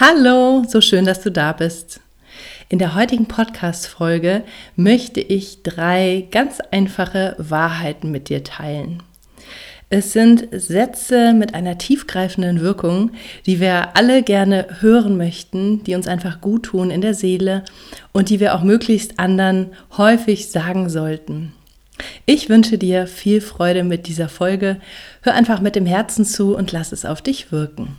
Hallo, 0.00 0.62
so 0.68 0.80
schön, 0.80 1.06
dass 1.06 1.22
du 1.22 1.32
da 1.32 1.50
bist. 1.50 1.98
In 2.68 2.78
der 2.78 2.94
heutigen 2.94 3.26
Podcast-Folge 3.26 4.44
möchte 4.76 5.18
ich 5.18 5.64
drei 5.64 6.28
ganz 6.30 6.60
einfache 6.70 7.34
Wahrheiten 7.36 8.12
mit 8.12 8.28
dir 8.28 8.44
teilen. 8.44 9.02
Es 9.90 10.12
sind 10.12 10.46
Sätze 10.52 11.32
mit 11.32 11.52
einer 11.52 11.78
tiefgreifenden 11.78 12.60
Wirkung, 12.60 13.10
die 13.44 13.58
wir 13.58 13.96
alle 13.96 14.22
gerne 14.22 14.68
hören 14.78 15.16
möchten, 15.16 15.82
die 15.82 15.96
uns 15.96 16.06
einfach 16.06 16.40
gut 16.40 16.66
tun 16.66 16.92
in 16.92 17.00
der 17.00 17.14
Seele 17.14 17.64
und 18.12 18.30
die 18.30 18.38
wir 18.38 18.54
auch 18.54 18.62
möglichst 18.62 19.18
anderen 19.18 19.72
häufig 19.96 20.52
sagen 20.52 20.88
sollten. 20.90 21.54
Ich 22.24 22.48
wünsche 22.48 22.78
dir 22.78 23.08
viel 23.08 23.40
Freude 23.40 23.82
mit 23.82 24.06
dieser 24.06 24.28
Folge. 24.28 24.76
Hör 25.22 25.34
einfach 25.34 25.60
mit 25.60 25.74
dem 25.74 25.86
Herzen 25.86 26.24
zu 26.24 26.54
und 26.54 26.70
lass 26.70 26.92
es 26.92 27.04
auf 27.04 27.20
dich 27.20 27.50
wirken. 27.50 27.96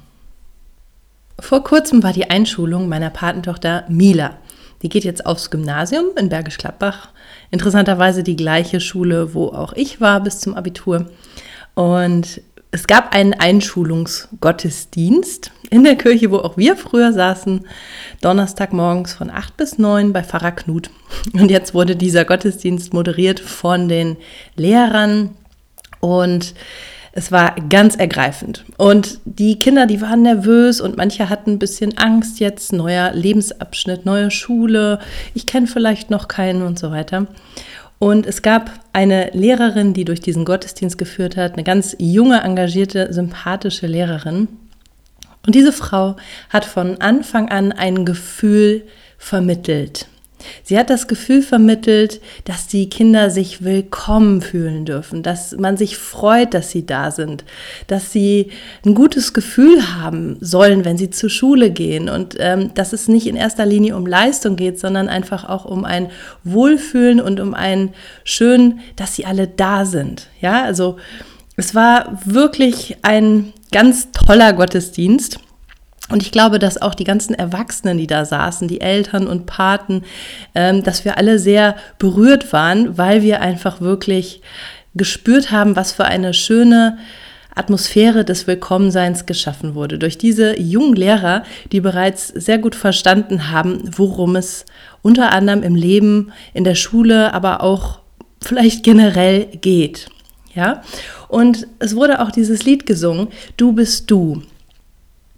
Vor 1.42 1.64
kurzem 1.64 2.04
war 2.04 2.14
die 2.14 2.30
Einschulung 2.30 2.90
meiner 2.90 3.10
Patentochter 3.10 3.86
Mila. 3.88 4.38
Die 4.82 4.90
geht 4.90 5.04
jetzt 5.04 5.26
aufs 5.26 5.50
Gymnasium 5.50 6.06
in 6.18 6.30
Bergisch 6.30 6.58
Gladbach. 6.58 7.10
Interessanterweise 7.52 8.24
die 8.24 8.36
gleiche 8.36 8.80
Schule, 8.80 9.34
wo 9.34 9.48
auch 9.48 9.74
ich 9.74 10.00
war 10.00 10.22
bis 10.22 10.40
zum 10.40 10.56
Abitur. 10.56 11.08
Und 11.76 12.42
es 12.72 12.88
gab 12.88 13.16
einen 13.16 13.34
Einschulungsgottesdienst 13.34 15.52
in 15.70 15.84
der 15.84 15.96
Kirche, 15.96 16.32
wo 16.32 16.38
auch 16.38 16.56
wir 16.56 16.76
früher 16.76 17.12
saßen, 17.14 17.66
Donnerstagmorgens 18.22 19.14
von 19.14 19.32
8 19.32 19.58
bis 19.58 19.80
9 19.80 20.14
bei 20.14 20.24
Pfarrer 20.24 20.52
Knut. 20.52 20.92
Und 21.34 21.50
jetzt 21.50 21.74
wurde 21.74 21.96
dieser 21.96 22.26
Gottesdienst 22.26 22.94
moderiert 22.94 23.40
von 23.40 23.88
den 23.88 24.18
Lehrern 24.56 25.32
und 26.00 26.54
es 27.12 27.32
war 27.32 27.56
ganz 27.70 27.96
ergreifend. 27.96 28.66
Und 28.78 29.20
die 29.26 29.58
Kinder, 29.60 29.86
die 29.86 30.02
waren 30.02 30.22
nervös 30.22 30.82
und 30.82 30.98
manche 30.98 31.30
hatten 31.30 31.54
ein 31.54 31.60
bisschen 31.60 31.98
Angst 31.98 32.40
jetzt, 32.40 32.72
neuer 32.74 33.12
Lebensabschnitt, 33.14 34.06
neue 34.06 34.32
Schule, 34.32 35.00
ich 35.34 35.46
kenne 35.46 35.68
vielleicht 35.68 36.10
noch 36.10 36.28
keinen 36.28 36.62
und 36.62 36.78
so 36.78 36.92
weiter. 36.92 37.28
Und 38.00 38.26
es 38.26 38.42
gab 38.42 38.72
eine 38.94 39.30
Lehrerin, 39.34 39.94
die 39.94 40.06
durch 40.06 40.22
diesen 40.22 40.46
Gottesdienst 40.46 40.98
geführt 40.98 41.36
hat, 41.36 41.54
eine 41.54 41.64
ganz 41.64 41.96
junge, 42.00 42.42
engagierte, 42.42 43.12
sympathische 43.12 43.88
Lehrerin. 43.88 44.48
Und 45.46 45.56
diese 45.56 45.74
Frau 45.74 46.16
hat 46.50 46.64
von 46.64 47.02
Anfang 47.02 47.50
an 47.50 47.72
ein 47.72 48.06
Gefühl 48.06 48.84
vermittelt. 49.18 50.08
Sie 50.64 50.78
hat 50.78 50.90
das 50.90 51.08
Gefühl 51.08 51.42
vermittelt, 51.42 52.22
dass 52.46 52.68
die 52.68 52.90
Kinder 52.90 53.30
sich 53.30 53.64
willkommen 53.64 54.42
fühlen 54.42 54.86
dürfen, 54.86 55.24
dass 55.24 55.56
man 55.58 55.78
sich 55.78 55.98
freut, 55.98 56.54
dass 56.54 56.72
sie 56.72 56.86
da 56.86 57.12
sind, 57.12 57.44
dass 57.88 58.12
sie 58.12 58.52
ein 58.86 58.96
gutes 58.96 59.34
Gefühl 59.34 59.96
haben 59.96 60.38
sollen, 60.42 60.86
wenn 60.86 60.98
sie 60.98 61.10
zur 61.10 61.30
Schule 61.30 61.72
gehen 61.72 62.10
und 62.10 62.36
ähm, 62.40 62.72
dass 62.74 62.94
es 62.94 63.08
nicht 63.08 63.28
in 63.28 63.36
erster 63.36 63.66
Linie 63.66 63.96
um 63.96 64.06
Leistung 64.06 64.56
geht, 64.56 64.80
sondern 64.80 65.10
einfach 65.10 65.48
auch 65.48 65.66
um 65.66 65.86
ein 65.86 66.10
Wohlfühlen 66.44 67.20
und 67.22 67.40
um 67.40 67.54
ein 67.54 67.94
schön, 68.24 68.80
dass 68.96 69.16
sie 69.16 69.26
alle 69.26 69.48
da 69.48 69.86
sind. 69.86 70.28
Ja, 70.42 70.64
also 70.64 70.98
es 71.56 71.76
war 71.76 72.20
wirklich 72.24 72.98
ein 73.02 73.54
ganz 73.72 74.12
toller 74.14 74.54
Gottesdienst. 74.54 75.40
Und 76.12 76.24
ich 76.24 76.32
glaube, 76.32 76.60
dass 76.60 76.82
auch 76.82 76.96
die 76.96 77.04
ganzen 77.04 77.36
Erwachsenen, 77.36 77.98
die 77.98 78.08
da 78.08 78.26
saßen, 78.26 78.68
die 78.68 78.82
Eltern 78.82 79.28
und 79.28 79.46
Paten, 79.46 80.04
ähm, 80.56 80.84
dass 80.84 81.06
wir 81.06 81.18
alle 81.18 81.40
sehr 81.40 81.76
berührt 82.00 82.52
waren, 82.52 82.98
weil 82.98 83.22
wir 83.22 83.42
einfach 83.42 83.80
wirklich 83.80 84.42
gespürt 84.96 85.52
haben, 85.52 85.76
was 85.76 85.92
für 85.92 86.06
eine 86.06 86.34
schöne 86.34 86.98
Atmosphäre 87.54 88.24
des 88.24 88.48
Willkommenseins 88.48 89.26
geschaffen 89.26 89.76
wurde. 89.76 90.00
Durch 90.00 90.18
diese 90.18 90.60
jungen 90.60 90.96
Lehrer, 90.96 91.44
die 91.72 91.82
bereits 91.82 92.30
sehr 92.30 92.58
gut 92.58 92.76
verstanden 92.76 93.52
haben, 93.52 93.82
worum 93.98 94.36
es 94.36 94.66
unter 95.02 95.32
anderem 95.32 95.64
im 95.64 95.76
Leben, 95.76 96.32
in 96.54 96.64
der 96.64 96.76
Schule, 96.76 97.34
aber 97.34 97.62
auch 97.62 98.00
vielleicht 98.42 98.84
generell 98.84 99.46
geht. 99.62 100.10
Ja, 100.56 100.82
und 101.28 101.68
es 101.78 101.96
wurde 101.96 102.22
auch 102.22 102.32
dieses 102.32 102.64
Lied 102.64 102.86
gesungen, 102.86 103.28
Du 103.58 103.74
bist 103.74 104.10
du. 104.10 104.42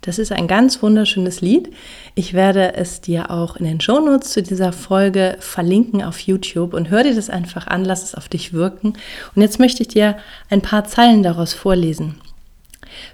Das 0.01 0.17
ist 0.17 0.31
ein 0.31 0.47
ganz 0.47 0.81
wunderschönes 0.81 1.41
Lied. 1.41 1.69
Ich 2.15 2.33
werde 2.33 2.73
es 2.73 3.01
dir 3.01 3.29
auch 3.29 3.55
in 3.55 3.65
den 3.65 3.79
Shownotes 3.79 4.31
zu 4.31 4.41
dieser 4.41 4.73
Folge 4.73 5.37
verlinken 5.39 6.03
auf 6.03 6.19
YouTube 6.19 6.73
und 6.73 6.89
hör 6.89 7.03
dir 7.03 7.13
das 7.13 7.29
einfach 7.29 7.67
an, 7.67 7.85
lass 7.85 8.03
es 8.03 8.15
auf 8.15 8.27
dich 8.27 8.51
wirken. 8.51 8.93
Und 9.35 9.41
jetzt 9.43 9.59
möchte 9.59 9.83
ich 9.83 9.89
dir 9.89 10.17
ein 10.49 10.61
paar 10.61 10.85
Zeilen 10.85 11.21
daraus 11.21 11.53
vorlesen. 11.53 12.15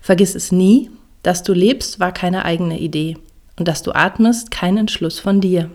Vergiss 0.01 0.33
es 0.33 0.53
nie, 0.53 0.89
dass 1.23 1.43
du 1.43 1.51
lebst, 1.51 1.99
war 1.99 2.13
keine 2.13 2.45
eigene 2.45 2.79
Idee 2.79 3.17
und 3.57 3.67
dass 3.67 3.83
du 3.83 3.91
atmest, 3.91 4.49
kein 4.49 4.77
Entschluss 4.77 5.19
von 5.19 5.41
dir. 5.41 5.69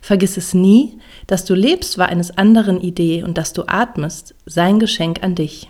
Vergiss 0.00 0.36
es 0.36 0.54
nie, 0.54 0.98
dass 1.26 1.44
du 1.44 1.54
lebst, 1.54 1.98
war 1.98 2.08
eines 2.08 2.38
anderen 2.38 2.80
Idee 2.80 3.24
und 3.24 3.36
dass 3.36 3.52
du 3.52 3.64
atmest, 3.66 4.36
sein 4.46 4.78
Geschenk 4.78 5.24
an 5.24 5.34
dich. 5.34 5.68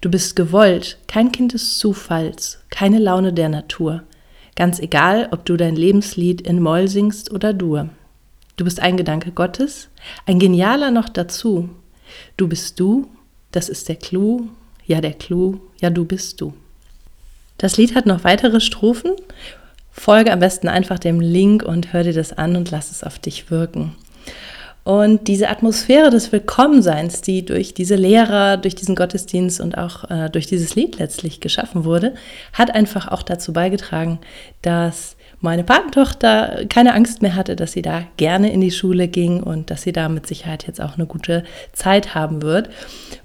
Du 0.00 0.10
bist 0.10 0.36
gewollt, 0.36 0.98
kein 1.06 1.32
Kind 1.32 1.52
des 1.52 1.78
Zufalls, 1.78 2.60
keine 2.70 2.98
Laune 2.98 3.32
der 3.32 3.48
Natur. 3.48 4.02
Ganz 4.56 4.78
egal, 4.78 5.28
ob 5.30 5.44
du 5.44 5.56
dein 5.56 5.76
Lebenslied 5.76 6.40
in 6.40 6.60
Moll 6.60 6.88
singst 6.88 7.30
oder 7.30 7.52
Dur. 7.52 7.88
Du 8.56 8.64
bist 8.64 8.80
ein 8.80 8.96
Gedanke 8.96 9.32
Gottes, 9.32 9.88
ein 10.26 10.38
genialer 10.38 10.90
noch 10.90 11.08
dazu. 11.08 11.70
Du 12.36 12.48
bist 12.48 12.78
du, 12.78 13.08
das 13.52 13.68
ist 13.68 13.88
der 13.88 13.96
Clou, 13.96 14.48
ja 14.86 15.00
der 15.00 15.14
Clou, 15.14 15.60
ja 15.80 15.90
du 15.90 16.04
bist 16.04 16.40
du. 16.40 16.52
Das 17.56 17.76
Lied 17.76 17.94
hat 17.94 18.06
noch 18.06 18.24
weitere 18.24 18.60
Strophen. 18.60 19.12
Folge 19.90 20.32
am 20.32 20.40
besten 20.40 20.68
einfach 20.68 20.98
dem 20.98 21.20
Link 21.20 21.62
und 21.62 21.92
hör 21.92 22.04
dir 22.04 22.12
das 22.12 22.32
an 22.32 22.56
und 22.56 22.70
lass 22.70 22.90
es 22.90 23.02
auf 23.02 23.18
dich 23.18 23.50
wirken. 23.50 23.94
Und 24.90 25.28
diese 25.28 25.50
Atmosphäre 25.50 26.10
des 26.10 26.32
Willkommenseins, 26.32 27.20
die 27.20 27.44
durch 27.44 27.74
diese 27.74 27.94
Lehrer, 27.94 28.56
durch 28.56 28.74
diesen 28.74 28.96
Gottesdienst 28.96 29.60
und 29.60 29.78
auch 29.78 30.10
äh, 30.10 30.28
durch 30.30 30.48
dieses 30.48 30.74
Lied 30.74 30.98
letztlich 30.98 31.38
geschaffen 31.38 31.84
wurde, 31.84 32.14
hat 32.52 32.74
einfach 32.74 33.06
auch 33.06 33.22
dazu 33.22 33.52
beigetragen, 33.52 34.18
dass 34.62 35.14
meine 35.40 35.62
Patentochter 35.62 36.64
keine 36.68 36.92
Angst 36.92 37.22
mehr 37.22 37.36
hatte, 37.36 37.54
dass 37.54 37.70
sie 37.70 37.82
da 37.82 38.02
gerne 38.16 38.52
in 38.52 38.60
die 38.60 38.72
Schule 38.72 39.06
ging 39.06 39.44
und 39.44 39.70
dass 39.70 39.82
sie 39.82 39.92
da 39.92 40.08
mit 40.08 40.26
Sicherheit 40.26 40.66
jetzt 40.66 40.80
auch 40.80 40.96
eine 40.96 41.06
gute 41.06 41.44
Zeit 41.72 42.16
haben 42.16 42.42
wird. 42.42 42.68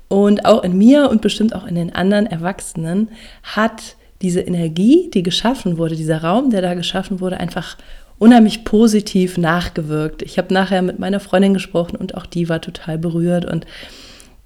Und 0.08 0.46
auch 0.46 0.64
in 0.64 0.78
mir 0.78 1.10
und 1.10 1.24
bestimmt 1.24 1.56
auch 1.56 1.66
in 1.66 1.74
den 1.74 1.96
anderen 1.96 2.28
Erwachsenen 2.28 3.10
hat 3.42 3.96
diese 4.22 4.42
Energie, 4.42 5.10
die 5.12 5.24
geschaffen 5.24 5.80
wurde, 5.80 5.96
dieser 5.96 6.22
Raum, 6.22 6.52
der 6.52 6.62
da 6.62 6.76
geschaffen 6.76 7.22
wurde, 7.22 7.40
einfach 7.40 7.76
unheimlich 8.18 8.64
positiv 8.64 9.38
nachgewirkt. 9.38 10.22
Ich 10.22 10.38
habe 10.38 10.54
nachher 10.54 10.82
mit 10.82 11.00
meiner 11.00 11.20
Freundin 11.20 11.54
gesprochen 11.54 11.96
und 11.96 12.16
auch 12.16 12.26
die 12.26 12.50
war 12.50 12.62
total 12.62 12.98
berührt 12.98 13.46
und 13.46 13.66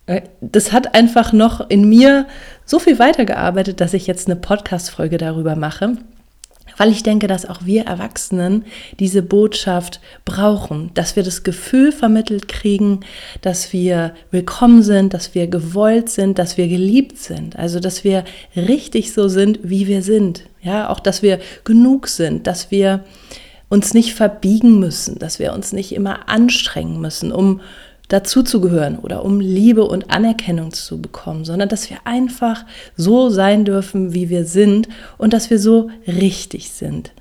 äh, 0.10 0.22
das 0.42 0.72
hat 0.72 0.96
einfach 0.96 1.34
noch 1.34 1.70
in 1.70 1.88
mir 1.88 2.28
so 2.66 2.80
viel 2.80 3.00
weitergearbeitet, 3.00 3.80
dass 3.80 3.94
ich 3.94 4.08
jetzt 4.08 4.28
eine 4.28 4.36
Podcast-Folge 4.36 5.18
darüber 5.18 5.56
mache, 5.56 5.98
weil 6.78 6.92
ich 6.92 7.04
denke, 7.04 7.28
dass 7.28 7.46
auch 7.46 7.66
wir 7.66 7.86
Erwachsenen 7.86 8.66
diese 9.00 9.22
Botschaft 9.22 10.00
brauchen, 10.26 10.92
dass 10.94 11.16
wir 11.16 11.24
das 11.24 11.44
Gefühl 11.44 11.92
vermittelt 11.92 12.48
kriegen, 12.48 13.02
dass 13.42 13.72
wir 13.74 14.14
willkommen 14.32 14.82
sind, 14.82 15.14
dass 15.14 15.36
wir 15.36 15.48
gewollt 15.48 16.10
sind, 16.10 16.40
dass 16.40 16.58
wir 16.58 16.68
geliebt 16.68 17.18
sind, 17.18 17.58
also 17.58 17.80
dass 17.80 18.04
wir 18.04 18.24
richtig 18.56 19.14
so 19.14 19.28
sind, 19.28 19.60
wie 19.62 19.88
wir 19.88 20.02
sind, 20.02 20.44
ja, 20.62 20.90
auch 20.90 21.00
dass 21.00 21.22
wir 21.22 21.40
genug 21.66 22.08
sind, 22.08 22.48
dass 22.48 22.72
wir 22.72 23.04
uns 23.70 23.94
nicht 23.94 24.16
verbiegen 24.16 24.80
müssen, 24.80 25.20
dass 25.20 25.40
wir 25.40 25.54
uns 25.54 25.74
nicht 25.74 25.94
immer 25.94 26.28
anstrengen 26.28 27.00
müssen, 27.00 27.32
um 27.32 27.62
dazuzugehören 28.08 28.98
oder 28.98 29.24
um 29.24 29.40
Liebe 29.40 29.86
und 29.86 30.10
Anerkennung 30.12 30.74
zu 30.74 31.00
bekommen, 31.00 31.46
sondern 31.46 31.70
dass 31.70 31.90
wir 31.90 31.98
einfach 32.06 32.66
so 32.98 33.30
sein 33.30 33.66
dürfen, 33.66 34.14
wie 34.14 34.30
wir 34.30 34.46
sind 34.46 34.90
und 35.18 35.32
dass 35.32 35.52
wir 35.52 35.60
so 35.60 35.92
richtig 36.08 36.72
sind. 36.72 37.12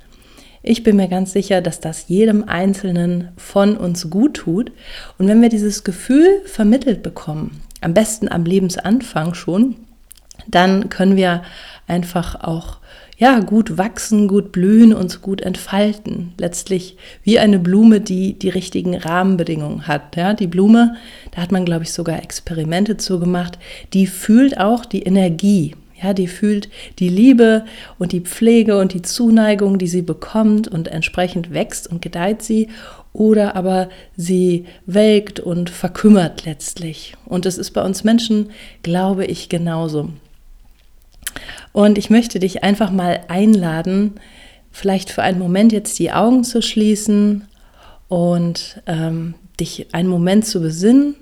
Ich 0.63 0.83
bin 0.83 0.97
mir 0.97 1.09
ganz 1.09 1.33
sicher, 1.33 1.61
dass 1.61 1.81
das 1.81 2.09
jedem 2.09 2.45
Einzelnen 2.45 3.29
von 3.37 3.77
uns 3.77 4.11
gut 4.11 4.35
tut. 4.35 4.73
Und 5.17 5.29
wenn 5.29 5.41
wir 5.41 5.49
dieses 5.51 5.85
Gefühl 5.85 6.41
vermittelt 6.47 7.03
bekommen, 7.03 7.63
am 7.81 7.95
besten 7.95 8.29
am 8.29 8.45
Lebensanfang 8.45 9.35
schon, 9.35 9.77
dann 10.47 10.89
können 10.89 11.17
wir 11.17 11.43
einfach 11.87 12.43
auch 12.43 12.79
ja, 13.19 13.41
gut 13.41 13.77
wachsen, 13.77 14.29
gut 14.29 14.53
blühen, 14.53 14.95
uns 14.95 15.21
gut 15.21 15.41
entfalten. 15.41 16.33
Letztlich 16.39 16.97
wie 17.25 17.41
eine 17.41 17.59
Blume, 17.59 18.01
die 18.01 18.39
die 18.39 18.49
richtigen 18.49 18.97
Rahmenbedingungen 18.97 19.89
hat. 19.89 20.15
Ja, 20.15 20.35
die 20.35 20.47
Blume, 20.47 20.95
da 21.33 21.43
hat 21.43 21.51
man, 21.51 21.65
glaube 21.65 21.83
ich, 21.83 21.93
sogar 21.93 22.23
Experimente 22.23 22.97
zu 22.97 23.19
gemacht, 23.19 23.59
die 23.93 24.07
fühlt 24.07 24.59
auch 24.59 24.85
die 24.85 25.03
Energie. 25.03 25.75
Ja, 26.01 26.15
die 26.15 26.29
fühlt 26.29 26.69
die 27.01 27.09
Liebe 27.09 27.65
und 27.99 28.13
die 28.13 28.21
Pflege 28.21 28.79
und 28.79 28.95
die 28.95 29.03
Zuneigung, 29.03 29.79
die 29.79 29.89
sie 29.89 30.03
bekommt 30.03 30.69
und 30.69 30.87
entsprechend 30.87 31.53
wächst 31.53 31.91
und 31.91 32.01
gedeiht 32.01 32.43
sie 32.43 32.69
oder 33.13 33.57
aber 33.57 33.89
sie 34.17 34.67
welkt 34.87 35.41
und 35.41 35.71
verkümmert 35.71 36.45
letztlich. 36.45 37.15
Und 37.25 37.47
es 37.47 37.59
ist 37.59 37.73
bei 37.73 37.83
uns 37.83 38.05
Menschen, 38.05 38.51
glaube 38.85 39.25
ich, 39.25 39.49
genauso. 39.49 40.11
Und 41.73 41.99
ich 41.99 42.11
möchte 42.11 42.39
dich 42.39 42.65
einfach 42.65 42.91
mal 42.91 43.21
einladen, 43.29 44.15
vielleicht 44.71 45.11
für 45.11 45.23
einen 45.23 45.39
Moment 45.39 45.73
jetzt 45.73 45.99
die 45.99 46.13
Augen 46.13 46.45
zu 46.45 46.63
schließen 46.63 47.47
und 48.09 48.83
ähm, 48.87 49.35
dich 49.61 49.95
einen 49.95 50.09
Moment 50.09 50.47
zu 50.47 50.61
besinnen 50.61 51.17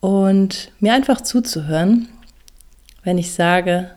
und 0.00 0.72
mir 0.80 0.94
einfach 0.94 1.20
zuzuhören, 1.20 2.08
wenn 3.02 3.18
ich 3.18 3.32
sage, 3.32 3.90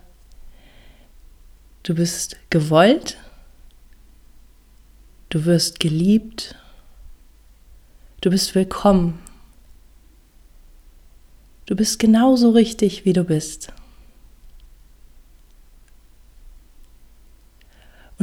du 1.83 1.95
bist 1.95 2.37
gewollt, 2.49 3.17
du 5.29 5.45
wirst 5.45 5.79
geliebt, 5.79 6.55
du 8.21 8.29
bist 8.29 8.53
willkommen, 8.55 9.19
du 11.65 11.75
bist 11.75 11.99
genauso 11.99 12.51
richtig, 12.51 13.05
wie 13.05 13.13
du 13.13 13.23
bist. 13.23 13.73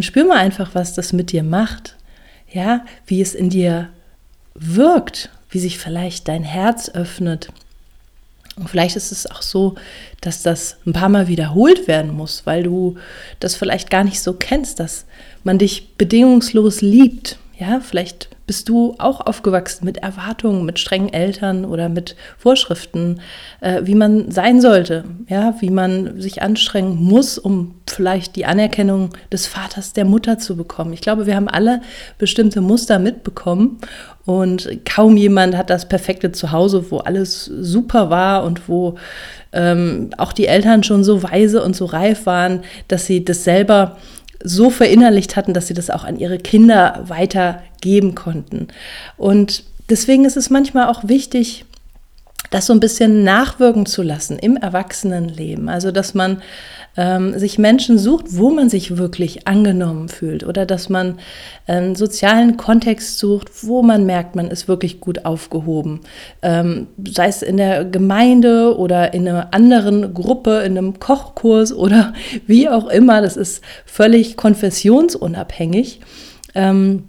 Und 0.01 0.05
spür 0.05 0.25
mal 0.25 0.39
einfach, 0.39 0.75
was 0.75 0.95
das 0.95 1.13
mit 1.13 1.31
dir 1.31 1.43
macht. 1.43 1.95
Ja, 2.51 2.87
wie 3.05 3.21
es 3.21 3.35
in 3.35 3.51
dir 3.51 3.91
wirkt, 4.55 5.29
wie 5.51 5.59
sich 5.59 5.77
vielleicht 5.77 6.27
dein 6.27 6.43
Herz 6.43 6.89
öffnet. 6.89 7.53
Und 8.57 8.71
vielleicht 8.71 8.97
ist 8.97 9.13
es 9.13 9.31
auch 9.31 9.43
so, 9.43 9.75
dass 10.23 10.43
das 10.43 10.79
ein 10.87 10.95
paar 10.95 11.11
Mal 11.11 11.29
wiederholt 11.29 11.87
werden 11.87 12.13
muss, 12.15 12.47
weil 12.47 12.63
du 12.63 12.97
das 13.41 13.57
vielleicht 13.57 13.91
gar 13.91 14.03
nicht 14.03 14.23
so 14.23 14.33
kennst, 14.33 14.81
dass 14.81 15.05
man 15.45 15.59
dich 15.59 15.95
bedingungslos 15.99 16.81
liebt. 16.81 17.37
Ja, 17.59 17.81
vielleicht 17.81 18.31
bist 18.51 18.69
du 18.69 18.97
auch 18.99 19.21
aufgewachsen 19.21 19.85
mit 19.85 19.99
Erwartungen, 19.99 20.67
mit 20.67 20.81
strengen 20.81 21.13
Eltern 21.13 21.65
oder 21.65 21.89
mit 21.89 22.17
Vorschriften, 22.37 23.21
äh, 23.61 23.83
wie 23.85 23.95
man 23.95 24.33
sein 24.33 24.61
sollte, 24.61 25.05
ja, 25.29 25.55
wie 25.61 25.71
man 25.71 26.21
sich 26.21 26.43
anstrengen 26.43 26.97
muss, 26.97 27.39
um 27.39 27.77
vielleicht 27.89 28.35
die 28.35 28.47
Anerkennung 28.47 29.11
des 29.33 29.47
Vaters, 29.47 29.93
der 29.93 30.05
Mutter 30.05 30.39
zu 30.39 30.57
bekommen. 30.57 30.93
Ich 30.93 31.01
glaube, 31.01 31.27
wir 31.27 31.37
haben 31.37 31.47
alle 31.47 31.81
bestimmte 32.19 32.61
Muster 32.61 32.99
mitbekommen 32.99 33.79
und 34.27 34.69
kaum 34.85 35.17
jemand 35.17 35.57
hat 35.57 35.71
das 35.71 35.89
perfekte 35.89 36.33
Zuhause, 36.33 36.91
wo 36.91 36.99
alles 36.99 37.45
super 37.45 38.11
war 38.11 38.43
und 38.43 38.69
wo 38.69 38.97
ähm, 39.53 40.11
auch 40.19 40.33
die 40.33 40.49
Eltern 40.49 40.83
schon 40.83 41.05
so 41.05 41.23
weise 41.23 41.63
und 41.63 41.77
so 41.77 41.85
reif 41.85 42.27
waren, 42.27 42.65
dass 42.89 43.07
sie 43.07 43.25
das 43.25 43.45
selber 43.45 43.97
so 44.43 44.71
verinnerlicht 44.71 45.37
hatten, 45.37 45.55
dass 45.55 45.67
sie 45.67 45.75
das 45.75 45.91
auch 45.91 46.05
an 46.05 46.19
ihre 46.19 46.39
Kinder 46.39 47.05
weitergeben 47.07 48.15
konnten. 48.15 48.69
Und 49.17 49.65
deswegen 49.89 50.25
ist 50.25 50.37
es 50.37 50.51
manchmal 50.51 50.89
auch 50.89 51.09
wichtig, 51.09 51.65
das 52.51 52.67
so 52.67 52.73
ein 52.73 52.81
bisschen 52.81 53.23
nachwirken 53.23 53.87
zu 53.87 54.03
lassen 54.03 54.39
im 54.39 54.57
Erwachsenenleben. 54.57 55.69
Also, 55.69 55.93
dass 55.93 56.15
man 56.15 56.43
ähm, 56.97 57.39
sich 57.39 57.59
Menschen 57.59 57.99
sucht, 57.99 58.27
wo 58.31 58.51
man 58.51 58.69
sich 58.69 58.97
wirklich 58.97 59.47
angenommen 59.47 60.09
fühlt 60.09 60.45
oder 60.45 60.67
dass 60.67 60.89
man 60.89 61.19
einen 61.67 61.95
sozialen 61.95 62.57
Kontext 62.57 63.19
sucht, 63.19 63.49
wo 63.63 63.83
man 63.83 64.05
merkt, 64.05 64.35
man 64.35 64.49
ist 64.49 64.67
wirklich 64.67 65.01
gut 65.01 65.25
aufgehoben. 65.25 66.01
Ähm, 66.43 66.89
sei 67.09 67.29
es 67.29 67.43
in 67.43 67.57
der 67.57 67.85
Gemeinde 67.85 68.77
oder 68.77 69.15
in 69.15 69.29
einer 69.29 69.55
anderen 69.55 70.13
Gruppe, 70.13 70.63
in 70.65 70.77
einem 70.77 70.99
Kochkurs 70.99 71.73
oder 71.73 72.13
wie 72.47 72.69
auch 72.69 72.89
immer. 72.89 73.23
Das 73.23 73.37
ist 73.37 73.63
völlig 73.87 74.37
konfessionsunabhängig. 74.37 76.01
Ähm, 76.57 77.05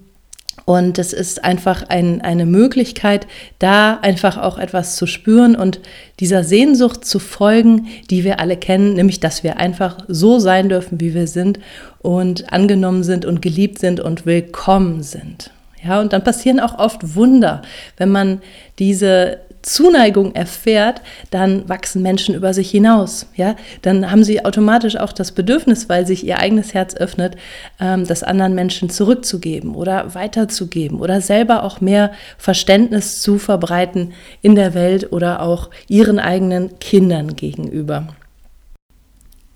und 0.66 1.00
es 1.00 1.12
ist 1.12 1.44
einfach 1.44 1.84
ein, 1.90 2.22
eine 2.22 2.46
Möglichkeit, 2.46 3.28
da 3.60 3.98
einfach 4.02 4.38
auch 4.38 4.58
etwas 4.58 4.96
zu 4.96 5.08
spüren 5.08 5.56
und 5.56 5.80
dieser 6.20 6.44
Sehnsucht 6.44 7.04
zu 7.04 7.20
folgen, 7.20 7.88
die 8.10 8.24
wir 8.24 8.40
alle 8.40 8.58
kennen, 8.58 8.94
nämlich 8.94 9.20
dass 9.20 9.44
wir 9.44 9.58
einfach 9.58 9.98
so 10.08 10.40
sein 10.40 10.70
dürfen, 10.70 11.02
wie 11.02 11.14
wir 11.14 11.28
sind 11.28 11.60
und 12.00 12.54
angenommen 12.54 13.04
sind 13.04 13.26
und 13.26 13.42
geliebt 13.42 13.80
sind 13.80 14.00
und 14.00 14.26
willkommen 14.26 15.04
sind. 15.04 15.52
Ja, 15.84 16.00
und 16.00 16.14
dann 16.14 16.24
passieren 16.24 16.60
auch 16.60 16.78
oft 16.78 17.16
Wunder, 17.16 17.64
wenn 17.98 18.10
man 18.10 18.42
diese 18.78 19.40
Zuneigung 19.62 20.34
erfährt, 20.34 21.02
dann 21.30 21.68
wachsen 21.70 22.02
Menschen 22.02 22.36
über 22.36 22.54
sich 22.54 22.72
hinaus. 22.72 23.28
Ja, 23.36 23.56
dann 23.82 24.10
haben 24.10 24.24
sie 24.24 24.44
automatisch 24.44 24.96
auch 24.98 25.14
das 25.14 25.32
Bedürfnis, 25.32 25.90
weil 25.90 26.08
sich 26.08 26.26
ihr 26.26 26.40
eigenes 26.40 26.74
Herz 26.74 26.96
öffnet, 26.96 27.36
ähm, 27.80 28.08
das 28.08 28.24
anderen 28.24 28.56
Menschen 28.56 28.90
zurückzugeben 28.90 29.76
oder 29.76 30.16
weiterzugeben 30.16 31.00
oder 31.00 31.22
selber 31.22 31.64
auch 31.64 31.82
mehr 31.82 32.12
Verständnis 32.38 33.22
zu 33.22 33.38
verbreiten 33.38 34.14
in 34.42 34.56
der 34.56 34.74
Welt 34.74 35.12
oder 35.12 35.42
auch 35.42 35.70
ihren 35.88 36.20
eigenen 36.20 36.80
Kindern 36.80 37.36
gegenüber. 37.36 38.08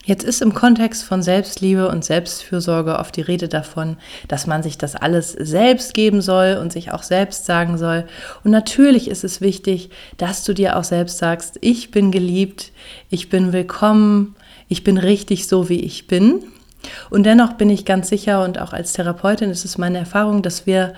Jetzt 0.05 0.23
ist 0.23 0.43
im 0.43 0.53
Kontext 0.53 1.03
von 1.03 1.23
Selbstliebe 1.23 1.89
und 1.89 2.05
Selbstfürsorge 2.05 2.99
oft 2.99 3.15
die 3.15 3.21
Rede 3.21 3.47
davon, 3.47 3.97
dass 4.27 4.45
man 4.45 4.61
sich 4.61 4.77
das 4.77 4.95
alles 4.95 5.31
selbst 5.31 5.95
geben 5.95 6.21
soll 6.21 6.59
und 6.61 6.71
sich 6.71 6.91
auch 6.91 7.01
selbst 7.01 7.47
sagen 7.47 7.79
soll. 7.79 8.05
Und 8.43 8.51
natürlich 8.51 9.09
ist 9.09 9.23
es 9.23 9.41
wichtig, 9.41 9.89
dass 10.17 10.43
du 10.43 10.53
dir 10.53 10.77
auch 10.77 10.83
selbst 10.83 11.17
sagst, 11.17 11.57
ich 11.61 11.89
bin 11.89 12.11
geliebt, 12.11 12.71
ich 13.09 13.29
bin 13.29 13.51
willkommen, 13.51 14.35
ich 14.67 14.83
bin 14.83 14.99
richtig 14.99 15.47
so, 15.47 15.69
wie 15.69 15.79
ich 15.79 16.05
bin. 16.05 16.43
Und 17.09 17.23
dennoch 17.23 17.53
bin 17.53 17.71
ich 17.71 17.83
ganz 17.83 18.07
sicher 18.09 18.43
und 18.43 18.59
auch 18.61 18.73
als 18.73 18.93
Therapeutin 18.93 19.49
ist 19.49 19.65
es 19.65 19.79
meine 19.79 19.97
Erfahrung, 19.97 20.43
dass 20.43 20.67
wir 20.67 20.93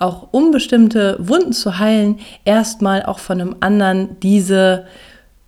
auch 0.00 0.28
um 0.32 0.50
bestimmte 0.50 1.16
Wunden 1.20 1.52
zu 1.52 1.78
heilen, 1.78 2.18
erstmal 2.44 3.04
auch 3.04 3.20
von 3.20 3.40
einem 3.40 3.56
anderen 3.60 4.18
diese 4.20 4.84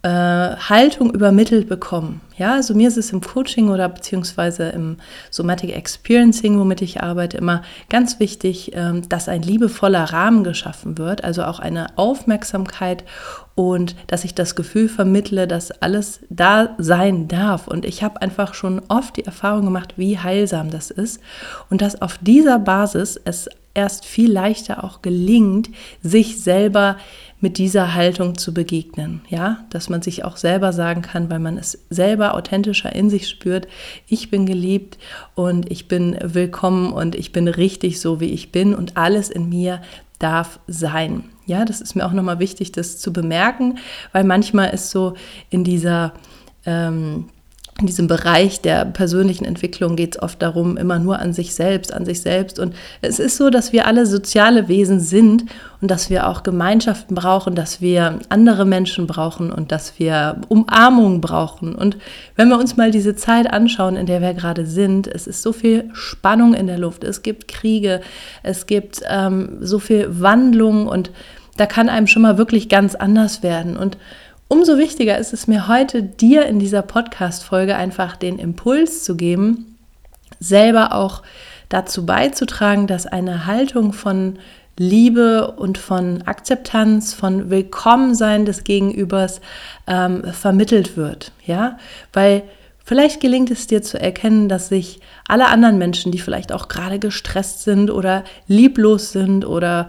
äh, 0.03 0.09
Haltung 0.09 1.13
übermittelt 1.13 1.69
bekommen. 1.69 2.23
Ja, 2.39 2.55
also 2.55 2.75
mir 2.75 2.89
ist 2.89 2.97
es 2.97 3.13
im 3.13 3.21
Coaching 3.21 3.69
oder 3.69 3.87
beziehungsweise 3.87 4.71
im 4.71 4.97
Somatic 5.31 5.77
Experiencing, 5.77 6.59
womit 6.59 6.81
ich 6.81 7.03
arbeite, 7.03 7.37
immer 7.37 7.61
ganz 7.91 8.19
wichtig, 8.19 8.73
ähm, 8.75 9.07
dass 9.11 9.29
ein 9.29 9.43
liebevoller 9.43 10.05
Rahmen 10.05 10.43
geschaffen 10.43 10.97
wird, 10.97 11.23
also 11.23 11.45
auch 11.45 11.61
eine 11.61 11.99
Aufmerksamkeit 11.99 13.05
und 13.55 13.95
dass 14.07 14.25
ich 14.25 14.35
das 14.35 14.57
Gefühl 14.57 14.89
vermittle, 14.89 15.47
dass 15.47 15.71
alles 15.71 16.21
da 16.31 16.75
sein 16.79 17.29
darf. 17.29 17.69
Und 17.69 17.85
ich 17.85 18.03
habe 18.03 18.23
einfach 18.23 18.55
schon 18.55 18.81
oft 18.89 19.19
die 19.19 19.27
Erfahrung 19.27 19.67
gemacht, 19.67 19.95
wie 19.97 20.19
heilsam 20.19 20.71
das 20.71 20.91
ist 20.91 21.21
und 21.69 21.83
dass 21.83 22.01
auf 22.01 22.17
dieser 22.23 22.59
Basis 22.59 23.21
es 23.23 23.51
erst 23.75 24.05
viel 24.05 24.31
leichter 24.31 24.85
auch 24.85 25.03
gelingt, 25.03 25.71
sich 26.03 26.41
selber 26.41 26.97
mit 27.41 27.57
dieser 27.57 27.95
Haltung 27.95 28.37
zu 28.37 28.53
begegnen. 28.53 29.23
Ja, 29.29 29.65
dass 29.71 29.89
man 29.89 30.03
sich 30.03 30.25
auch 30.25 30.37
selber 30.37 30.73
sagen 30.73 31.03
kann, 31.03 31.31
weil 31.31 31.39
man 31.39 31.57
es 31.57 31.79
selber 31.89 32.35
authentischer 32.35 32.95
in 32.95 33.09
sich 33.09 33.29
spürt. 33.29 33.67
Ich 34.07 34.31
bin 34.31 34.45
geliebt 34.45 34.99
und 35.35 35.71
ich 35.71 35.89
bin 35.89 36.17
willkommen 36.23 36.93
und 36.93 37.15
ich 37.15 37.33
bin 37.33 37.49
richtig 37.49 38.01
so, 38.01 38.21
wie 38.21 38.31
ich 38.31 38.53
bin 38.53 38.75
und 38.75 38.97
alles 38.97 39.31
in 39.31 39.49
mir 39.49 39.81
darf 40.19 40.61
sein. 40.67 41.25
Ja, 41.47 41.65
das 41.65 41.81
ist 41.81 41.97
mir 41.97 42.07
auch 42.07 42.13
nochmal 42.13 42.39
wichtig, 42.39 42.73
das 42.73 42.99
zu 42.99 43.13
bemerken, 43.13 43.79
weil 44.13 44.25
manchmal 44.25 44.71
ist 44.75 44.91
so 44.91 45.15
in 45.49 45.65
dieser 45.65 46.13
ähm, 46.67 47.31
in 47.81 47.87
diesem 47.87 48.07
Bereich 48.07 48.61
der 48.61 48.85
persönlichen 48.85 49.45
Entwicklung 49.45 49.97
geht 49.97 50.17
es 50.17 50.23
oft 50.23 50.43
darum, 50.43 50.77
immer 50.77 50.99
nur 50.99 51.19
an 51.19 51.33
sich 51.33 51.55
selbst, 51.55 51.93
an 51.93 52.05
sich 52.05 52.21
selbst. 52.21 52.59
Und 52.59 52.75
es 53.01 53.19
ist 53.19 53.37
so, 53.37 53.49
dass 53.49 53.73
wir 53.73 53.87
alle 53.87 54.05
soziale 54.07 54.69
Wesen 54.69 55.01
sind 55.01 55.47
und 55.81 55.91
dass 55.91 56.11
wir 56.11 56.29
auch 56.29 56.43
Gemeinschaften 56.43 57.15
brauchen, 57.15 57.55
dass 57.55 57.81
wir 57.81 58.19
andere 58.29 58.67
Menschen 58.67 59.07
brauchen 59.07 59.51
und 59.51 59.73
dass 59.73 59.99
wir 59.99 60.37
Umarmung 60.49 61.21
brauchen. 61.21 61.75
Und 61.75 61.97
wenn 62.37 62.49
wir 62.49 62.59
uns 62.59 62.77
mal 62.77 62.91
diese 62.91 63.17
Zeit 63.17 63.51
anschauen, 63.51 63.97
in 63.97 64.07
der 64.07 64.21
wir 64.21 64.35
gerade 64.35 64.67
sind, 64.67 65.07
es 65.07 65.27
ist 65.27 65.43
so 65.43 65.53
viel 65.53 65.89
Spannung 65.93 66.53
in 66.55 66.67
der 66.67 66.79
Luft, 66.79 67.03
es 67.03 67.23
gibt 67.23 67.49
Kriege, 67.49 68.03
es 68.43 68.67
gibt 68.67 69.01
ähm, 69.09 69.57
so 69.61 69.79
viel 69.79 70.21
Wandlung 70.21 70.87
und 70.87 71.11
da 71.57 71.67
kann 71.67 71.89
einem 71.89 72.07
schon 72.07 72.23
mal 72.23 72.39
wirklich 72.39 72.69
ganz 72.69 72.95
anders 72.95 73.43
werden. 73.43 73.77
Und 73.77 73.97
Umso 74.53 74.79
wichtiger 74.79 75.17
ist 75.17 75.33
es 75.33 75.47
mir 75.47 75.69
heute, 75.69 76.03
dir 76.03 76.47
in 76.47 76.59
dieser 76.59 76.83
Podcast-Folge 76.83 77.77
einfach 77.77 78.17
den 78.17 78.41
Impuls 78.41 79.05
zu 79.05 79.15
geben, 79.17 79.79
selber 80.41 80.93
auch 80.93 81.23
dazu 81.69 82.05
beizutragen, 82.05 82.89
dass 82.89 83.07
eine 83.07 83.47
Haltung 83.47 83.93
von 83.93 84.41
Liebe 84.77 85.53
und 85.53 85.79
von 85.79 86.23
Akzeptanz, 86.23 87.15
von 87.15 87.49
Willkommensein 87.49 88.45
des 88.45 88.65
Gegenübers 88.65 89.41
ähm, 89.87 90.25
vermittelt 90.33 90.97
wird. 90.97 91.31
Ja, 91.47 91.79
weil 92.13 92.43
vielleicht 92.85 93.21
gelingt 93.21 93.53
es 93.53 93.69
dir 93.69 93.83
zu 93.83 94.01
erkennen, 94.01 94.49
dass 94.49 94.69
sich 94.69 94.99
alle 95.29 95.47
anderen 95.47 95.79
Menschen, 95.79 96.11
die 96.11 96.19
vielleicht 96.19 96.51
auch 96.51 96.67
gerade 96.67 96.99
gestresst 96.99 97.63
sind 97.63 97.89
oder 97.89 98.25
lieblos 98.49 99.13
sind 99.13 99.47
oder 99.47 99.89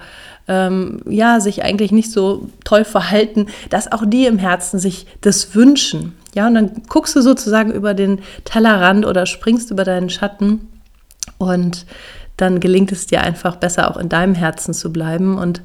ähm, 0.51 0.99
ja, 1.07 1.39
sich 1.39 1.63
eigentlich 1.63 1.93
nicht 1.93 2.11
so 2.11 2.49
toll 2.65 2.83
verhalten, 2.83 3.47
dass 3.69 3.89
auch 3.89 4.03
die 4.05 4.25
im 4.25 4.37
Herzen 4.37 4.79
sich 4.79 5.07
das 5.21 5.55
wünschen. 5.55 6.13
Ja, 6.35 6.47
und 6.47 6.55
dann 6.55 6.81
guckst 6.89 7.15
du 7.15 7.21
sozusagen 7.21 7.71
über 7.71 7.93
den 7.93 8.19
Tellerrand 8.43 9.05
oder 9.05 9.25
springst 9.25 9.71
über 9.71 9.85
deinen 9.85 10.09
Schatten 10.09 10.67
und 11.37 11.85
dann 12.35 12.59
gelingt 12.59 12.91
es 12.91 13.07
dir 13.07 13.21
einfach 13.21 13.55
besser 13.55 13.89
auch 13.89 13.97
in 13.97 14.09
deinem 14.09 14.35
Herzen 14.35 14.73
zu 14.73 14.91
bleiben 14.91 15.37
und 15.37 15.61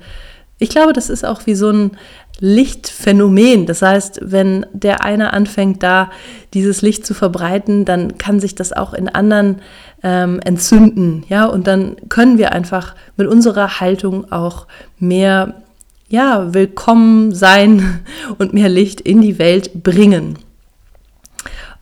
ich 0.58 0.70
glaube, 0.70 0.92
das 0.94 1.10
ist 1.10 1.24
auch 1.24 1.44
wie 1.46 1.54
so 1.54 1.70
ein 1.70 1.98
Lichtphänomen. 2.40 3.66
Das 3.66 3.82
heißt, 3.82 4.20
wenn 4.22 4.66
der 4.72 5.04
eine 5.04 5.32
anfängt, 5.32 5.82
da 5.82 6.10
dieses 6.54 6.82
Licht 6.82 7.06
zu 7.06 7.14
verbreiten, 7.14 7.84
dann 7.84 8.18
kann 8.18 8.40
sich 8.40 8.54
das 8.54 8.72
auch 8.72 8.92
in 8.92 9.08
anderen 9.08 9.62
ähm, 10.02 10.40
entzünden. 10.44 11.24
Ja, 11.28 11.46
und 11.46 11.66
dann 11.66 11.96
können 12.08 12.38
wir 12.38 12.52
einfach 12.52 12.94
mit 13.16 13.26
unserer 13.26 13.80
Haltung 13.80 14.30
auch 14.30 14.66
mehr, 14.98 15.62
ja, 16.08 16.52
willkommen 16.52 17.34
sein 17.34 18.00
und 18.38 18.52
mehr 18.52 18.68
Licht 18.68 19.00
in 19.00 19.22
die 19.22 19.38
Welt 19.38 19.82
bringen. 19.82 20.38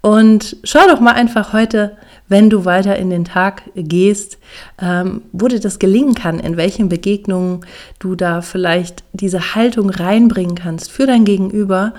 Und 0.00 0.58
schau 0.64 0.86
doch 0.86 1.00
mal 1.00 1.12
einfach 1.12 1.52
heute, 1.52 1.96
wenn 2.28 2.50
du 2.50 2.64
weiter 2.64 2.96
in 2.96 3.10
den 3.10 3.24
Tag 3.24 3.62
gehst, 3.74 4.38
ähm, 4.80 5.22
wo 5.32 5.48
dir 5.48 5.60
das 5.60 5.78
gelingen 5.78 6.14
kann, 6.14 6.38
in 6.38 6.56
welchen 6.56 6.88
Begegnungen 6.88 7.60
du 7.98 8.14
da 8.14 8.40
vielleicht 8.40 9.04
diese 9.12 9.54
Haltung 9.54 9.90
reinbringen 9.90 10.54
kannst 10.54 10.90
für 10.90 11.06
dein 11.06 11.24
Gegenüber. 11.24 11.92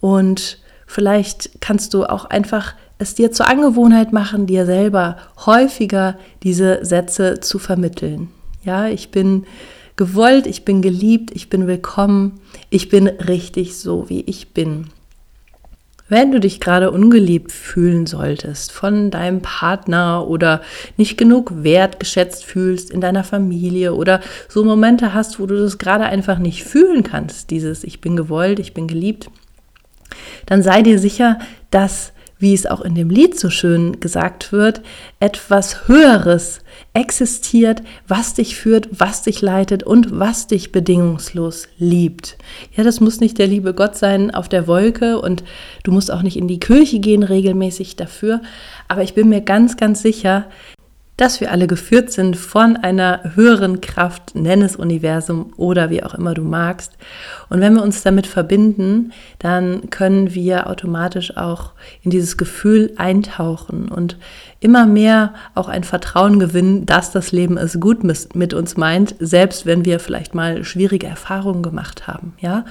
Und 0.00 0.58
vielleicht 0.86 1.60
kannst 1.60 1.94
du 1.94 2.04
auch 2.04 2.24
einfach 2.24 2.74
es 2.98 3.14
dir 3.14 3.30
zur 3.30 3.46
Angewohnheit 3.46 4.12
machen, 4.12 4.46
dir 4.46 4.66
selber 4.66 5.16
häufiger 5.46 6.18
diese 6.42 6.84
Sätze 6.84 7.38
zu 7.40 7.58
vermitteln. 7.60 8.28
Ja, 8.64 8.88
ich 8.88 9.10
bin 9.10 9.46
gewollt, 9.94 10.46
ich 10.46 10.64
bin 10.64 10.82
geliebt, 10.82 11.30
ich 11.32 11.48
bin 11.48 11.66
willkommen, 11.66 12.40
ich 12.70 12.88
bin 12.88 13.06
richtig 13.06 13.76
so, 13.76 14.08
wie 14.08 14.22
ich 14.22 14.52
bin. 14.52 14.88
Wenn 16.08 16.32
du 16.32 16.40
dich 16.40 16.60
gerade 16.60 16.90
ungeliebt 16.90 17.52
fühlen 17.52 18.06
solltest 18.06 18.72
von 18.72 19.10
deinem 19.10 19.42
Partner 19.42 20.26
oder 20.26 20.62
nicht 20.96 21.18
genug 21.18 21.62
wertgeschätzt 21.62 22.44
fühlst 22.44 22.90
in 22.90 23.02
deiner 23.02 23.24
Familie 23.24 23.94
oder 23.94 24.20
so 24.48 24.64
Momente 24.64 25.12
hast, 25.12 25.38
wo 25.38 25.46
du 25.46 25.58
das 25.58 25.76
gerade 25.76 26.04
einfach 26.04 26.38
nicht 26.38 26.64
fühlen 26.64 27.02
kannst, 27.02 27.50
dieses 27.50 27.84
Ich 27.84 28.00
bin 28.00 28.16
gewollt, 28.16 28.58
ich 28.58 28.72
bin 28.72 28.88
geliebt, 28.88 29.30
dann 30.46 30.62
sei 30.62 30.80
dir 30.82 30.98
sicher, 30.98 31.38
dass 31.70 32.12
wie 32.38 32.54
es 32.54 32.66
auch 32.66 32.80
in 32.80 32.94
dem 32.94 33.10
Lied 33.10 33.38
so 33.38 33.50
schön 33.50 34.00
gesagt 34.00 34.52
wird, 34.52 34.82
etwas 35.20 35.88
Höheres 35.88 36.60
existiert, 36.94 37.82
was 38.06 38.34
dich 38.34 38.56
führt, 38.56 38.88
was 38.92 39.22
dich 39.22 39.42
leitet 39.42 39.82
und 39.82 40.18
was 40.18 40.46
dich 40.46 40.72
bedingungslos 40.72 41.68
liebt. 41.78 42.38
Ja, 42.76 42.84
das 42.84 43.00
muss 43.00 43.20
nicht 43.20 43.38
der 43.38 43.46
liebe 43.48 43.74
Gott 43.74 43.96
sein 43.96 44.32
auf 44.32 44.48
der 44.48 44.66
Wolke 44.66 45.20
und 45.20 45.42
du 45.82 45.92
musst 45.92 46.12
auch 46.12 46.22
nicht 46.22 46.36
in 46.36 46.48
die 46.48 46.60
Kirche 46.60 47.00
gehen 47.00 47.22
regelmäßig 47.22 47.96
dafür, 47.96 48.40
aber 48.86 49.02
ich 49.02 49.14
bin 49.14 49.28
mir 49.28 49.40
ganz, 49.40 49.76
ganz 49.76 50.02
sicher, 50.02 50.46
dass 51.18 51.40
wir 51.40 51.50
alle 51.50 51.66
geführt 51.66 52.12
sind 52.12 52.36
von 52.36 52.76
einer 52.76 53.32
höheren 53.34 53.80
Kraft, 53.80 54.36
nenn 54.36 54.62
es 54.62 54.76
Universum 54.76 55.52
oder 55.56 55.90
wie 55.90 56.02
auch 56.02 56.14
immer 56.14 56.32
du 56.32 56.42
magst. 56.42 56.92
Und 57.50 57.60
wenn 57.60 57.74
wir 57.74 57.82
uns 57.82 58.02
damit 58.04 58.28
verbinden, 58.28 59.12
dann 59.40 59.90
können 59.90 60.32
wir 60.34 60.68
automatisch 60.68 61.36
auch 61.36 61.72
in 62.02 62.12
dieses 62.12 62.36
Gefühl 62.36 62.92
eintauchen 62.96 63.88
und 63.88 64.16
immer 64.60 64.86
mehr 64.86 65.34
auch 65.56 65.68
ein 65.68 65.82
Vertrauen 65.82 66.38
gewinnen, 66.38 66.86
dass 66.86 67.10
das 67.10 67.32
Leben 67.32 67.58
es 67.58 67.80
gut 67.80 68.04
mit 68.04 68.54
uns 68.54 68.76
meint, 68.76 69.16
selbst 69.18 69.66
wenn 69.66 69.84
wir 69.84 69.98
vielleicht 69.98 70.36
mal 70.36 70.62
schwierige 70.62 71.08
Erfahrungen 71.08 71.64
gemacht 71.64 72.06
haben, 72.06 72.34
ja? 72.38 72.64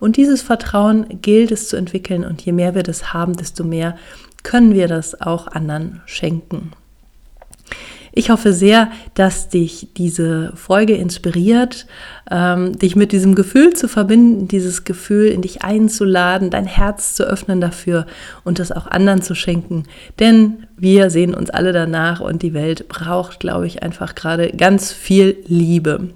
Und 0.00 0.16
dieses 0.16 0.40
Vertrauen 0.40 1.20
gilt 1.20 1.52
es 1.52 1.68
zu 1.68 1.76
entwickeln 1.76 2.24
und 2.24 2.40
je 2.40 2.52
mehr 2.52 2.74
wir 2.74 2.82
das 2.82 3.12
haben, 3.12 3.36
desto 3.36 3.62
mehr 3.62 3.96
können 4.42 4.72
wir 4.72 4.88
das 4.88 5.20
auch 5.20 5.48
anderen 5.48 6.00
schenken. 6.06 6.72
Ich 8.12 8.30
hoffe 8.30 8.52
sehr, 8.52 8.90
dass 9.14 9.48
dich 9.48 9.88
diese 9.96 10.52
Folge 10.56 10.94
inspiriert, 10.94 11.86
ähm, 12.30 12.76
dich 12.78 12.96
mit 12.96 13.12
diesem 13.12 13.34
Gefühl 13.34 13.74
zu 13.74 13.88
verbinden, 13.88 14.48
dieses 14.48 14.84
Gefühl 14.84 15.28
in 15.28 15.42
dich 15.42 15.62
einzuladen, 15.62 16.50
dein 16.50 16.66
Herz 16.66 17.14
zu 17.14 17.24
öffnen 17.24 17.60
dafür 17.60 18.06
und 18.44 18.58
das 18.58 18.72
auch 18.72 18.86
anderen 18.86 19.22
zu 19.22 19.34
schenken. 19.34 19.84
Denn 20.18 20.66
wir 20.76 21.10
sehen 21.10 21.34
uns 21.34 21.50
alle 21.50 21.72
danach 21.72 22.20
und 22.20 22.42
die 22.42 22.54
Welt 22.54 22.88
braucht, 22.88 23.38
glaube 23.38 23.66
ich, 23.66 23.82
einfach 23.82 24.14
gerade 24.14 24.50
ganz 24.50 24.92
viel 24.92 25.36
Liebe. 25.46 26.10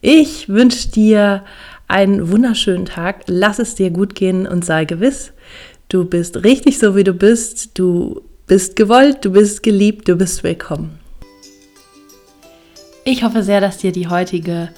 Ich 0.00 0.48
wünsche 0.48 0.90
dir 0.90 1.42
einen 1.88 2.30
wunderschönen 2.30 2.86
Tag. 2.86 3.24
Lass 3.26 3.58
es 3.58 3.74
dir 3.74 3.90
gut 3.90 4.14
gehen 4.14 4.46
und 4.46 4.64
sei 4.64 4.84
gewiss, 4.84 5.32
du 5.88 6.04
bist 6.04 6.44
richtig 6.44 6.78
so, 6.78 6.94
wie 6.94 7.04
du 7.04 7.14
bist. 7.14 7.78
Du 7.78 8.22
bist 8.48 8.76
gewollt, 8.76 9.26
du 9.26 9.32
bist 9.32 9.62
geliebt, 9.62 10.08
du 10.08 10.16
bist 10.16 10.42
willkommen. 10.42 10.98
Ich 13.04 13.22
hoffe 13.22 13.42
sehr, 13.42 13.60
dass 13.60 13.76
dir 13.76 13.92
die 13.92 14.08
heutige 14.08 14.70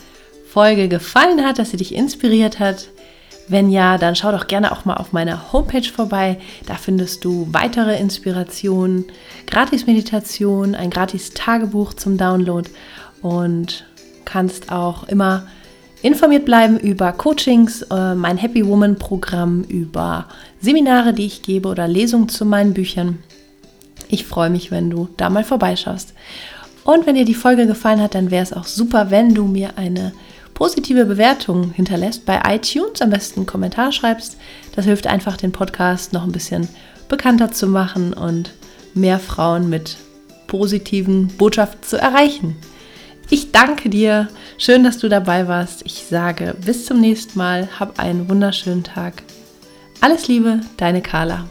Folge 0.48 0.88
gefallen 0.88 1.44
hat, 1.44 1.60
dass 1.60 1.70
sie 1.70 1.76
dich 1.76 1.94
inspiriert 1.94 2.58
hat. 2.58 2.88
Wenn 3.46 3.70
ja, 3.70 3.96
dann 3.96 4.16
schau 4.16 4.32
doch 4.32 4.48
gerne 4.48 4.72
auch 4.72 4.84
mal 4.84 4.96
auf 4.96 5.12
meiner 5.12 5.52
Homepage 5.52 5.88
vorbei. 5.88 6.38
Da 6.66 6.74
findest 6.74 7.24
du 7.24 7.46
weitere 7.52 7.96
Inspirationen, 7.98 9.06
Gratis-Meditation, 9.46 10.74
ein 10.74 10.90
Gratis-Tagebuch 10.90 11.94
zum 11.94 12.16
Download 12.16 12.68
und 13.22 13.84
kannst 14.24 14.72
auch 14.72 15.04
immer 15.04 15.46
informiert 16.02 16.44
bleiben 16.44 16.76
über 16.76 17.12
Coachings, 17.12 17.82
äh, 17.82 18.14
mein 18.16 18.36
Happy 18.36 18.66
Woman 18.66 18.96
Programm, 18.96 19.62
über 19.62 20.26
Seminare, 20.60 21.12
die 21.12 21.26
ich 21.26 21.42
gebe 21.42 21.68
oder 21.68 21.86
Lesungen 21.86 22.28
zu 22.28 22.44
meinen 22.44 22.74
Büchern. 22.74 23.18
Ich 24.10 24.26
freue 24.26 24.50
mich, 24.50 24.70
wenn 24.70 24.90
du 24.90 25.08
da 25.16 25.30
mal 25.30 25.44
vorbeischaust. 25.44 26.14
Und 26.84 27.06
wenn 27.06 27.14
dir 27.14 27.24
die 27.24 27.34
Folge 27.34 27.66
gefallen 27.66 28.00
hat, 28.00 28.14
dann 28.14 28.30
wäre 28.30 28.42
es 28.42 28.52
auch 28.52 28.64
super, 28.64 29.10
wenn 29.10 29.34
du 29.34 29.44
mir 29.44 29.78
eine 29.78 30.12
positive 30.54 31.04
Bewertung 31.04 31.70
hinterlässt 31.72 32.26
bei 32.26 32.40
iTunes, 32.46 33.00
am 33.00 33.10
besten 33.10 33.40
einen 33.40 33.46
Kommentar 33.46 33.92
schreibst. 33.92 34.36
Das 34.74 34.84
hilft 34.84 35.06
einfach, 35.06 35.36
den 35.36 35.52
Podcast 35.52 36.12
noch 36.12 36.24
ein 36.24 36.32
bisschen 36.32 36.68
bekannter 37.08 37.52
zu 37.52 37.66
machen 37.66 38.12
und 38.12 38.52
mehr 38.94 39.18
Frauen 39.18 39.68
mit 39.68 39.96
positiven 40.48 41.28
Botschaften 41.28 41.82
zu 41.82 41.96
erreichen. 41.96 42.56
Ich 43.30 43.52
danke 43.52 43.88
dir. 43.88 44.28
Schön, 44.58 44.82
dass 44.82 44.98
du 44.98 45.08
dabei 45.08 45.46
warst. 45.46 45.82
Ich 45.86 46.04
sage 46.10 46.56
bis 46.64 46.86
zum 46.86 47.00
nächsten 47.00 47.38
Mal. 47.38 47.68
Hab 47.78 48.00
einen 48.00 48.28
wunderschönen 48.28 48.82
Tag. 48.82 49.22
Alles 50.00 50.26
Liebe, 50.26 50.60
deine 50.76 51.00
Carla. 51.00 51.44